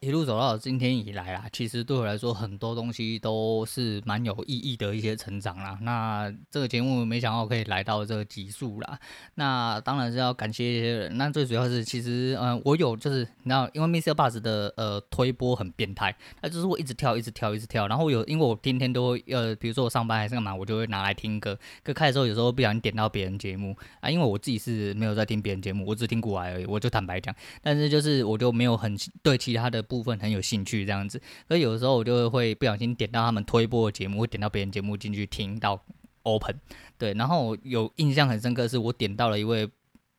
[0.00, 5.76] 一路走到今天以来啊，其实对我来说很多东西都是蛮有意义的一些成长啦。
[5.82, 8.96] 那这个节目没想到可以来到这个集数啦，
[9.34, 11.18] 那当然是要感谢一些人。
[11.18, 17.88] 那最主要是其实，嗯、我有就是你知道，因为 MixerBox 的呃推播很变态，那就是我一直跳，一直跳，一直跳。
[17.88, 21.58] 然后有因为我天天都会呃，比如说我上班还是干嘛，我就会拿来听歌。
[21.82, 26.66] 歌开的时候有时候不小心点到别人节目啊，因为我自己是没有在听别人节目，我只听股癌而已。
[26.66, 29.84] 我就坦白讲，但是就是我就没有很对其他的。
[29.88, 35.82] 部分很有兴趣这样子，所以有的时候我就会不小心点到他们推播的节目，会点到别人节目进去听到
[36.22, 36.54] open，
[36.96, 39.68] 对，然后有印象很深刻，是我点到了一位，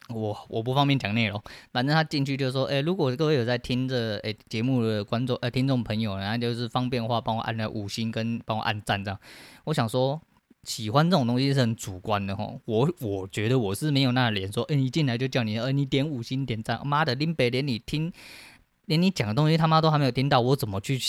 [0.09, 9.19] 我我不方便讲内容，反正他进去就说，哎、欸，如果各位有在听着哎节目的观众呃听众朋友，然后就是方便的话帮我按了五星跟帮我按赞这样，
[9.65, 10.21] 我想说。
[10.65, 18.11] 喜欢这种东西是很主观的吼，我我觉得我是没有那脸说，哎，一进来就叫你，呃，你点五星点赞，妈的，林北连你听，
[18.89, 20.99] 连你讲的东西他妈都还没有听到，我怎么去？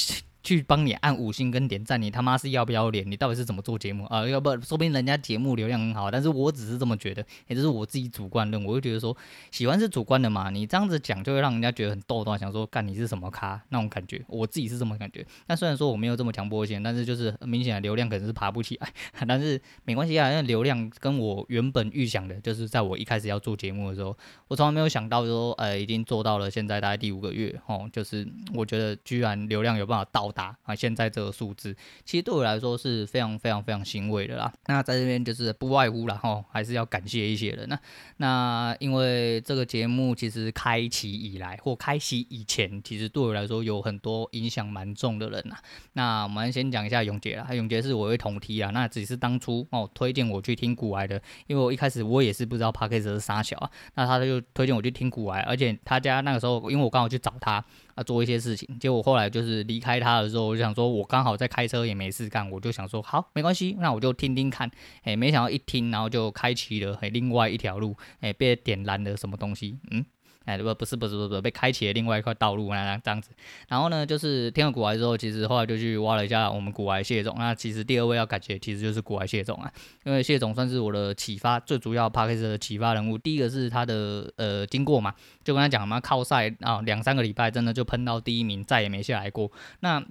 [0.43, 3.09] 去帮你按五星跟点赞，你他妈是要不要脸？
[3.11, 4.27] 你到底是怎么做节目啊？
[4.27, 9.17] 要不说不定人家节目流量很好，但是我只是这么觉得，也就是我自己主观论，我就觉得说
[9.51, 10.51] 喜欢是主观的嘛。
[10.51, 15.25] 你这样子讲就会让人家觉得很逗的，想说干你是什么咖那种感觉，我自己是这么感觉。
[15.47, 18.93] 那虽然说我没有这么强迫性，但是就是明显的流量可能是爬不起来，
[19.27, 24.17] 但是没关系啊，因为流量跟我原本预想的，就是在我一开始要做节目的时候，
[24.49, 31.11] 我从来没有想到说，呃，已经做到了现在大概第五个月哦，就是我觉得居然流量有办法到达啊，现在。
[31.11, 34.53] 这个数字其实对我来说是非常非常非常欣慰的啦。
[34.67, 37.69] 那在这边就是不外乎然后，还是要感谢一些人。
[37.69, 37.81] 那
[38.19, 45.57] 那因为这个节目其实开启以来或开启以前，其实对我来说有很多影响蛮重的人呐。
[45.95, 48.71] 那我们先讲一下永杰啦，永杰是我会同梯啊。
[48.71, 53.69] 那只是当初哦推荐我去听古埃的，因为我一开始我也是不知道 Podcast 是啥小啊。
[53.95, 57.65] 那他就推荐我去听古埃，而且他家那个时候，因为我刚好去找他。
[57.95, 64.71] 啊，做一些事情，结果后来就是离开他的时候，我就想说，我刚好在开车也没事干，我就想说，好，没关系，那我就听听看。
[65.03, 70.05] 哎，没想到一听，然后就开启了另外一条路，哎，被点燃了什么东西，嗯。
[70.51, 73.31] 哎，不，不是，不是，不是，被开启了另外一块道路啊，这样子。
[73.69, 77.35] 然后呢，就是听了古玩之后，其实后来就去挖了一下我们古玩谢总。
[77.39, 79.73] 那其实第二位要感谢，其实就是古玩谢总啊，
[80.05, 83.17] 因为谢总算是我的启发最主要帕克斯的启发人物。
[83.17, 89.51] 第一个是他的呃经过嘛，就跟他讲嘛，靠赛啊，两三个礼拜真的就喷到第一名，再也没下来过。
[89.81, 90.05] 那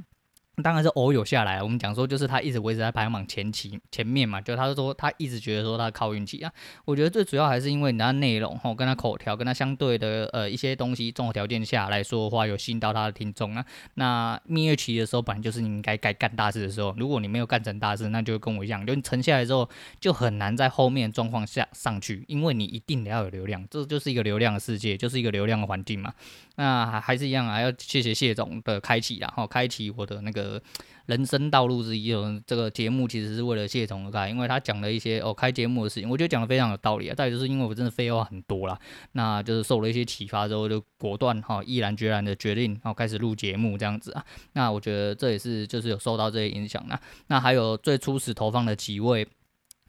[0.62, 6.52] 当然是偶有下来，我们讲说就是他一直维持在排行榜前期前面嘛，就他说他一直觉得说他靠运气啊。
[6.86, 13.66] 我觉得最主要还是因为你的内容吼，跟他口条，跟他相对的呃一些东西综合条件下来说的话，有吸引到他的听众啊。
[13.96, 19.70] 那蜜月期的时候，本来就是你应该该干大事的时候，如果你没有干成大事，那就跟我一样，就你沉下来之后
[20.00, 26.14] 就很难在后面状况下上去，因为你一定得要有流量，这就是一个流量的世界，就是一个流量的环境嘛。
[26.56, 30.49] 那还是一样，啊要谢谢谢总的开启，然后开启我的那个
[31.08, 32.14] 人生道路之一。
[32.14, 37.16] 哦这个节目其实是为了谢总而开，因为他讲了一些哦开节目的事情，我觉得讲的非常有道理啊。
[37.16, 38.80] 再就是因为我真的废话很多啦，
[39.12, 44.26] 那就是受了一些启发之后，就果断哈毅然决然的决定，然后开始录节目这样子啊。
[44.54, 47.00] 那我觉得这也是就是有受到这些影响啦。
[47.28, 49.28] 那还有最初始投放的几位。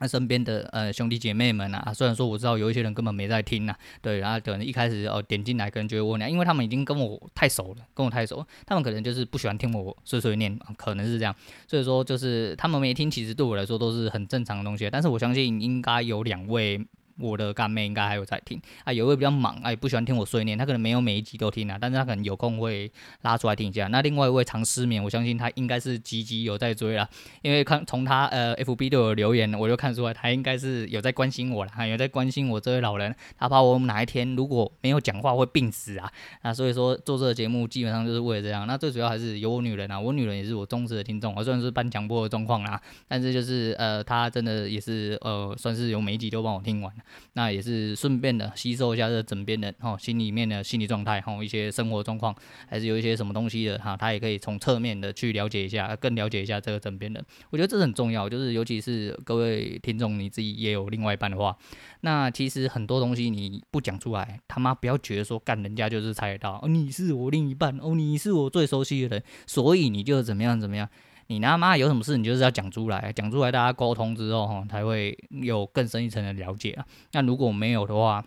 [0.01, 11.35] 那身边的呃兄弟姐妹们啊，虽然说我知道有一些人根本没在听呐、对，然后可能一开始哦点进来，可能觉得我俩，因为他们已经跟我太熟了，跟我太熟，他们可能就是不喜欢听我碎碎念，可能是这样，
[11.69, 16.81] 所以说就是他们没听，其实对我来说都是很正常的东西，但是我相信应该有两位。
[17.21, 22.91] 我的干妹应该还有在听啊，有一位比较忙，哎，不喜欢听我碎念，他可能没有每一集都听啊，但是他可能有空会
[23.23, 23.87] 拉出来听一下。
[23.89, 27.09] 那另外一位常失眠，我相信他应该是集集有在追啦，
[27.43, 36.11] 因为看从他呃 FB 对我留言，我就看出来他应该是有在关心我了，有在关心我这位老人，他怕我哪一天如果没有讲话会病死啊，
[36.43, 38.67] 那所以说做这个节目基本上就是为了这样。
[38.67, 46.93] 那最主要还是有我女人啊，我女人也是我忠实的听众，我虽然是半强迫的状况啦，但是就是呃她真的也是呃算是有每一集都帮我听完。
[47.33, 52.35] 那也是顺便的吸收一下这枕边人哈心里面的心理状态哈一些生活状况，
[52.69, 57.25] 还是有一些什么东西的哈，他也可以从侧面的去了解一下，更了解一下这个枕边人。
[57.51, 61.57] 我觉得这很重要，就是尤其是各位听众你自己也有另外一半的话，
[62.03, 70.89] 那其实很多东西你不讲出来，他妈不要觉得说干人家就是猜得到，哦你是我另一半，哦你是我最熟悉的人，所以你就怎么样怎么样。
[71.31, 76.85] 你他妈有什么事，你就是要讲出来，讲出来大家沟通之后，哈，才会有更深一层的了解啊。
[77.13, 78.25] 那如果没有的话，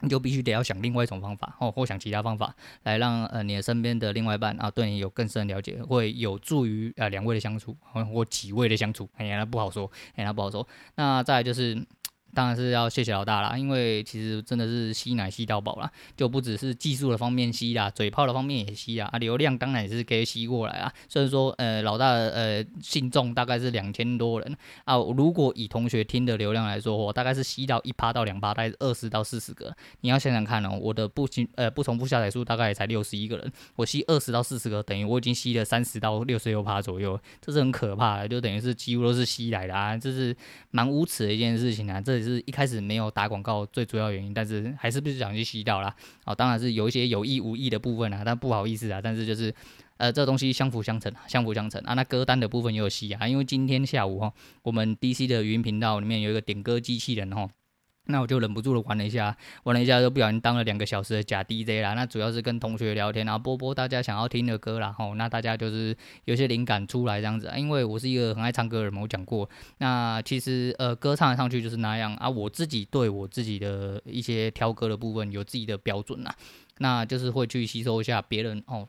[0.00, 7.76] 你就必须得要想另外一种方法，哦，或想其他方法来让呃你的身边的另外一半啊对你有更深的了解，会有助于啊两位的相处，
[8.14, 9.06] 或几位的相处。
[9.16, 10.66] 哎呀，那不好说，哎，那不好说。
[10.94, 11.86] 那再來就是。
[12.38, 20.92] 当然是要谢谢老大啦，因为其实真的是吸奶吸到饱啦，就不只是技术的方面吸啦，嘴炮的方面也吸啊，啊流量当然也是给吸过来啊。
[21.08, 29.74] 所以说，呃，老大呃信众大概是两千多人啊，如果以同学听的流量来说，我大概是吸到一趴到两趴，大概是二十到四十个。
[30.02, 40.36] 你要想想看哦，我的不新呃不重复下载数大概也才六十一个人，我吸二十到四十个，等于我已经吸了三十到六十六趴左右，这是很可怕的，就等于是几乎都是吸来的啊，这是
[40.70, 45.92] 蛮无耻的一件事情啊，这也是是一开始没有打广告最主要原因，但是还是不想去吸掉啦。
[46.26, 49.52] 哦，当然是有一些有意无意的部分啊，但不好意思啊，但是就是
[49.96, 51.94] 呃，这东西相辅相成，相辅相成啊。
[51.94, 57.48] 那歌单的部分也有吸啊，因为今天下午哈，我们 DC 的语音频道里面有一个点歌机器人哈。
[58.10, 61.92] 那我就忍不住的玩了一下，玩了一下就不小心当了两个小时的假 DJ 啦。
[61.92, 64.90] 那主要是跟同学聊天，然后播播大家想要听的歌啦。
[64.90, 65.94] 吼，那大家就是
[66.24, 67.52] 有些灵感出来这样子。
[67.56, 69.48] 因为我是一个很爱唱歌的人嘛，我讲过。
[69.76, 72.28] 那其实呃，歌唱上去就是那样啊。
[72.28, 76.34] 我自己对我自己的一些挑歌的部分有自己的标准啦。
[76.78, 78.88] 那就是会去吸收一下别人哦。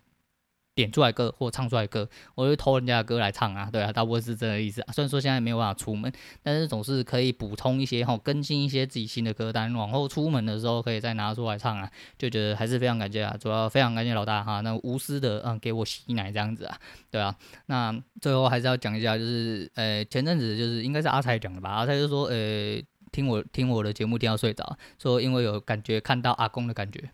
[0.80, 4.94] 点出来歌或唱出来歌，我就偷人家的歌来唱啊，对啊，大部分是这个意思啊。
[4.94, 6.10] 虽然说现在没有办法出门，
[6.42, 16.78] 但是总是可以补充一些哈，更新一些自己新的歌单，往后出门的时候可以再拿出来唱啊，就觉得还是非常感谢啊，主要非常感谢老大哈，那无私的嗯给我洗奶这样子啊，
[17.12, 17.36] 对啊。
[17.65, 27.10] 那最后还是要讲一下，就是呃前阵子就是应该是阿财讲的吧，阿财就说呃听我听我的节目听到睡着，说因为有感觉看到阿公的感觉。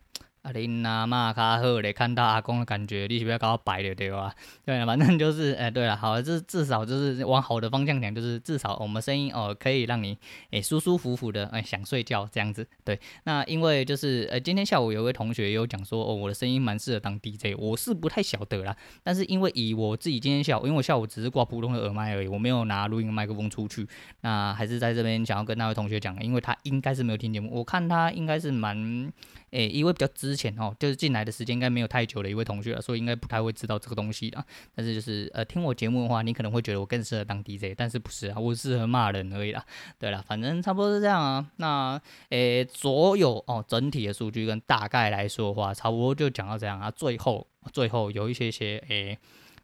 [0.46, 4.32] 阿玲呐，妈卡好嘞，看到阿公的感觉，你是不是要搞白了对吧？
[4.64, 10.16] 对，反正就是，哎、对了，好，这至少就是往好的方向讲，就是至少我们声音哦，可以让你
[10.52, 12.68] 哎、舒舒服服的哎、想睡觉这样子。
[12.84, 18.78] 对，那因为就是呃、今天下午有位同学有讲说，哦，我的声音蛮适合当 DJ，我是不太晓得啦。
[19.02, 23.88] 但是因为以我自己今天下午，因为我下午只是挂普通的耳麦而已，我没有拿录音麦克风出去。
[24.22, 29.12] 那还是在这边想要跟那位同学讲，因为他应该是没有听节目，我看他应该是蛮。
[29.56, 34.46] 诶、欸，一位比较之前哦，就是进来的时间应该没有太久的一位同学，所以应该不太会知道这个东西啦。
[34.76, 38.38] 但是就是呃，听我节目的话，你可能会觉得我更适合当 DJ，但是不是啊？
[38.38, 39.66] 我适合骂人而已啦。
[39.98, 41.50] 对啦，反正差不多是这样啊。
[41.56, 46.92] 那诶、欸，所有哦，整体的数据跟大概来说的话，差不多就讲到这样啊。
[46.92, 49.18] 最后最后有一些些诶、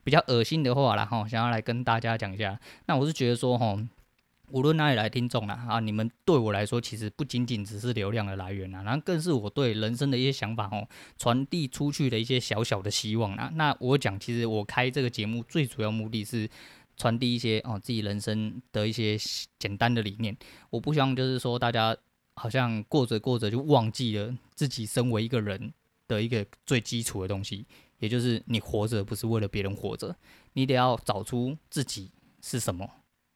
[0.05, 2.57] 比较恶心的话啦哈，想要来跟大家讲一下。
[2.85, 3.77] 那我是觉得说哈。
[4.51, 10.87] 无论哪里来听众啦，啊，你们对我来说其实不仅仅只是流量的来源啦，然后更是我对人生的一些想法哦，
[11.17, 13.51] 传递出去的一些小小的希望啦。
[13.55, 16.49] 那我讲，其实我开这个节目最主要目的是
[16.97, 19.17] 传递一些哦自己人生的一些
[19.57, 20.35] 简单的理念。
[20.69, 21.95] 我不希望就是说大家
[22.35, 25.73] 好像过着过着就忘记了自己身为一个人
[26.07, 27.65] 的一个最基础的东西，
[27.99, 30.15] 也就是你活着不是为了别人活着，
[30.53, 32.11] 你得要找出自己
[32.41, 32.89] 是什么。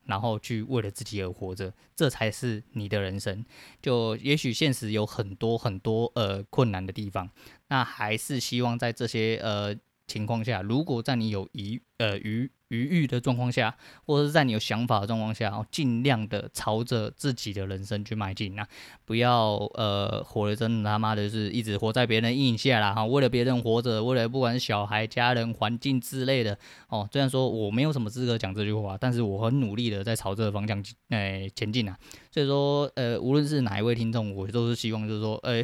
[0.05, 3.45] 然后去为了自己而活着，这才是你的人生。
[3.81, 7.29] 就也许现实有很多很多呃困难的地方，
[7.67, 9.75] 那还是希望在这些呃
[10.07, 12.51] 情况下，如果在你有疑呃余。
[12.69, 13.75] 余裕的状况下，
[14.05, 18.67] 或者是在你有想法的状况下，哦，尽量的朝着自己的人生去迈进啊，
[19.05, 26.57] 不要呃活的真的他妈的是一直活在别人阴影下啦哈，为了别人活着，为了不管是小孩、家人、环境之类的
[26.89, 27.07] 哦。
[27.11, 31.97] 虽然说我没有什么资格讲这句话，但是我很努力的在朝这个方向诶前进啊。
[32.31, 35.63] 所以说呃，无论是哪一位听众，我都是希望就是说，呃。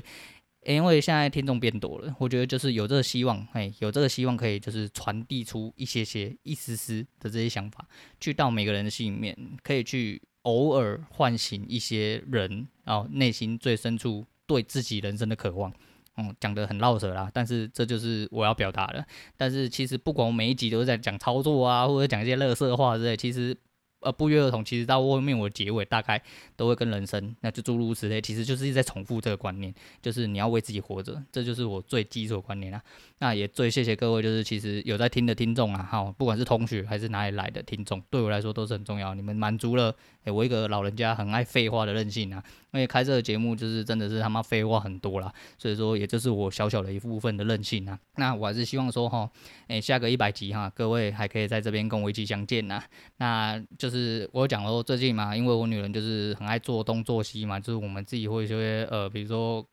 [0.65, 7.87] 因为现在听众变多了，我觉得就是有这个希望，哎，有这个希望可以就是传递出一些些、一丝丝的这些想法，
[8.19, 15.73] 去到每个人的心里面，可以去偶尔唤醒一些人，然后内心最深处对自己人生的渴望。
[16.17, 19.03] 嗯，讲得很绕舌啦，但是这就是我要表达的。
[19.35, 23.57] 但是其实不管我每一集都是在讲操作啊，或者讲一些垃圾话之类，其实。
[24.01, 26.21] 呃，不约而同，其实到后面我结尾大概
[26.55, 32.81] 都会跟人生，那就诸如此类，其实就是一直在重复这个观念，就是你要为自己活着，这就是我最基础的观念啦。
[33.19, 39.13] 那也最谢谢各位，就是其实有在听的听众啊，哈，不管是同学还是哪里来的听众，对我来说都是很重要。
[39.13, 42.43] 你们满足了，诶，我一个老人家很爱废话的任性啊。
[42.73, 47.99] 因为开这个节目就是真的是他妈废话很多啦，所以说也就是我小小的一部分的任性啊。
[48.15, 49.29] 那我还是希望说哈，
[49.67, 52.81] 诶，下个一百集哈，各位还可以在这边跟我一起相见呐。
[53.17, 58.57] 那就是我讲说最近嘛，因为我女人就是很爱做东做西嘛，就是我们自己会说
[58.89, 59.65] 呃，比如说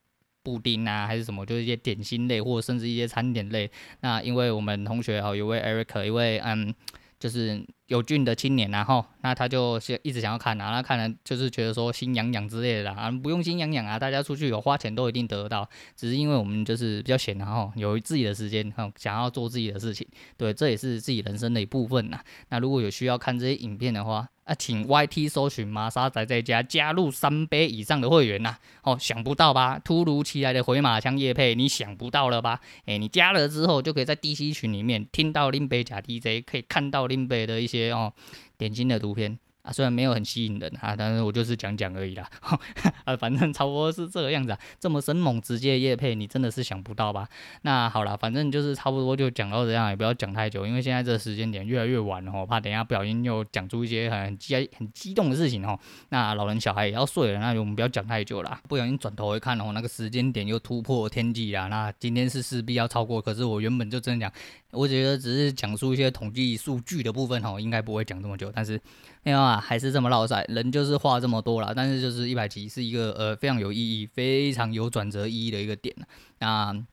[0.43, 3.71] 布丁啊，还是什么，就是一些点心类或者甚至一些餐点类。
[4.01, 6.75] 那因为我们同学哈，有位 Eric，一位嗯，
[7.21, 7.65] 就是。
[7.89, 22.21] 有俊的青年，然后那他就是一直想要看啊，那看了就是觉得说心痒痒之类的啊，不用心痒痒啊，大家出去有花钱都一定得到，只是因为我们就是比较闲，然后有自己的时间，想要做自己的事情，对，这也是自己人生的一部分呐。
[22.51, 28.57] 那如果有需要看这些影片的话，啊，请 YT 搜寻玛莎仔在家，加入三杯以上的会员呐。
[28.83, 29.79] 哦，想不到吧？
[29.79, 32.61] 突如其来的回马枪夜配，你想不到了吧？
[32.87, 37.78] 诶、你加了之后就可以在 DC 群里面听到林北假 DJ，可以看到林北的一些。
[37.79, 38.13] 些哦，
[38.57, 39.39] 点心的图片。
[39.63, 42.27] 啊，虽然没有很吸引人啊，但是我就是讲讲而已啦。
[43.05, 44.59] 啊，反正差不多是这个样子啊。
[44.79, 47.29] 这么生猛直接夜配，你真的是想不到吧？
[47.63, 55.79] 那好了，反正就是差不多就讲到这样，也不要讲太久，因为现在这个时间点越来越晚了，我怕等一下不小心又讲出一些很激很激动的事情哦。
[56.11, 58.59] 那老人小孩也要睡了，那我们不要讲太久了。
[58.69, 61.69] 不小心转头一看哦，那个时间点又突破天际了。
[61.69, 64.33] 那今天是势必要超过，可是我原本就真的讲，
[64.73, 68.53] 我觉得只是讲述一些统计数据的部分哈，应该不会讲这么久。
[68.55, 68.81] 但是
[69.23, 71.73] 没有啊，还是这么唠叨，人就是话这么多了。
[71.75, 75.97] 但是就是一百集是一个呃非常有意义、非常有转折意义的一个点。
[76.41, 76.85] 那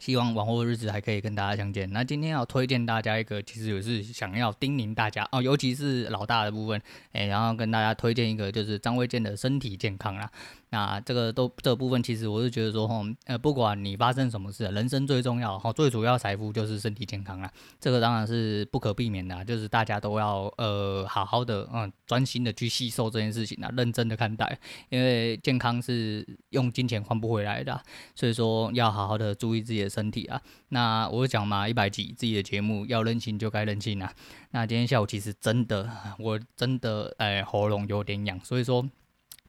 [0.00, 1.88] 希望往后的日子还可以跟大家相见。
[1.92, 6.82] 那今天要推荐大家一个，其实也是想要叮咛大家哦，尤其是老大的部分，
[7.12, 10.28] 哎，然后跟大家推荐一个，就是张卫健的身体健康啦。
[10.72, 17.52] 那这个都这部分，其实我是觉得说，吼，呃，不管你发生什么事，人生最重要，哈，最主要财富就是身体健康啦。
[17.78, 27.78] 这个当然是不可避免的，就是大家都要呃好好的，嗯，专心的去吸收这件事情啊，认真的看待，因为健康是用金钱换不回来的，
[28.14, 30.40] 所以说要好好的注意自己的身体啊。
[30.70, 34.10] 那我讲嘛，一百集自己的节目要任性就该任性啊。
[34.52, 38.88] 那今天下午其实真的，我真的，哎，喉咙有点痒，所以说。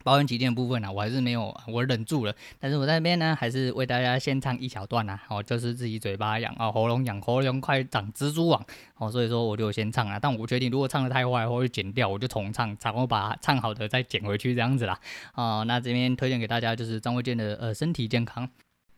[0.03, 2.35] 保温起见的部分呢、啊，我还是没有，我忍住了。
[2.59, 8.63] 但是我在那边呢，还是为大家先唱一小段啊，哦，就是自己嘴巴痒啊，喉咙痒，喉咙快长蜘蛛网，
[8.97, 10.19] 哦，所以说我就先唱了。
[10.19, 14.99] 但我决定，如果唱得太坏，我就剪掉，我就重唱，然后把唱好的再剪回去，这样子啦。
[15.35, 18.49] 哦，那这边推荐给大家就是张卫健的呃身体健康。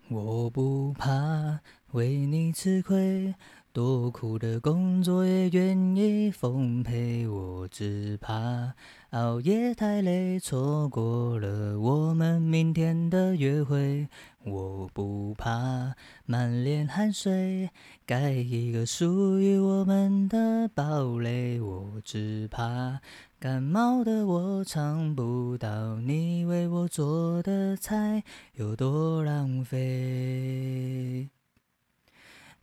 [0.08, 1.60] 我不怕
[1.94, 3.34] 为你吃亏。
[3.76, 8.74] 多苦的工作也愿意奉陪，我只怕
[9.10, 14.08] 熬夜太累，错过了我们明天的约会。
[14.46, 15.94] 我不怕
[16.26, 17.70] 满脸汗水，
[18.06, 21.60] 盖一个属于我们的堡垒。
[21.60, 23.02] 我只怕
[23.42, 28.24] 感冒的我尝不到你为我做的菜
[28.54, 31.35] 有多浪费。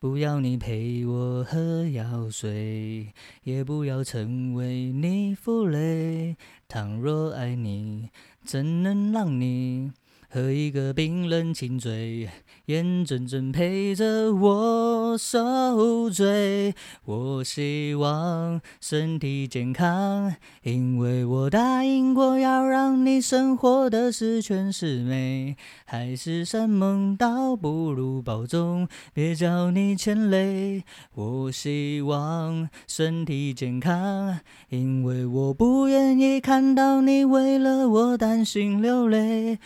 [0.02, 6.36] 不要你陪我喝药水，也不要成为你负累。
[6.66, 8.10] 倘若爱你，
[8.42, 9.92] 怎能让你？
[10.34, 12.26] 和一个冰冷清嘴，
[12.64, 16.74] 眼睁睁陪着我受罪。
[17.04, 25.54] 我希望身体健康，因为我答应过要让你生活的十全十美。
[25.84, 30.82] 海誓山盟倒不如保重，别叫你牵累。
[31.12, 34.38] 我希望身体健康，
[34.70, 39.58] 因为我不愿意看到你为了我担心流泪。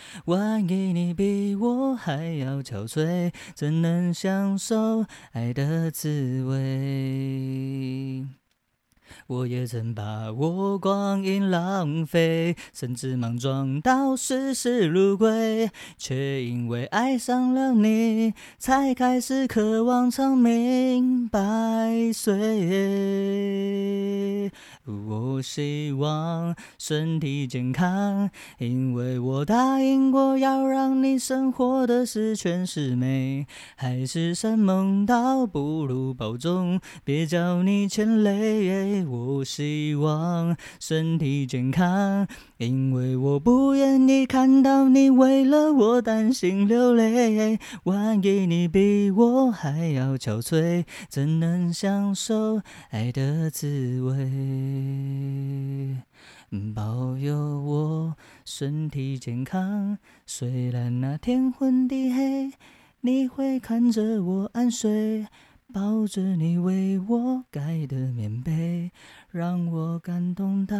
[0.65, 8.25] 给你比我还要憔悴，怎能享受爱的滋味？
[9.27, 22.37] 我也曾把我光阴浪费，甚至莽撞到视死如归，却因为爱上了你，才开始渴望长命百岁。
[24.85, 33.45] 我希望身体健康，因为我答应过要让你生活的十全十美。
[33.75, 38.96] 海誓山盟倒不如保重，别叫你牵累。
[39.05, 42.27] 我希望身体健康，
[42.57, 47.59] 因为我不愿意看到你为了我担心流泪。
[47.83, 55.97] 万一你比我还要憔悴，怎能享受爱的滋味？
[56.73, 62.53] 保佑我身体健康，虽然那天昏地黑，
[63.01, 65.27] 你会看着我安睡，
[65.73, 68.91] 抱着你为我盖的棉被，
[69.29, 70.77] 让我感动到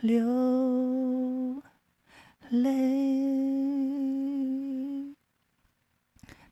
[0.00, 1.62] 流
[2.48, 2.64] 泪。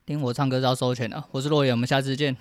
[0.05, 2.37] 听我唱歌是要收钱的，我是洛言，我们下次见。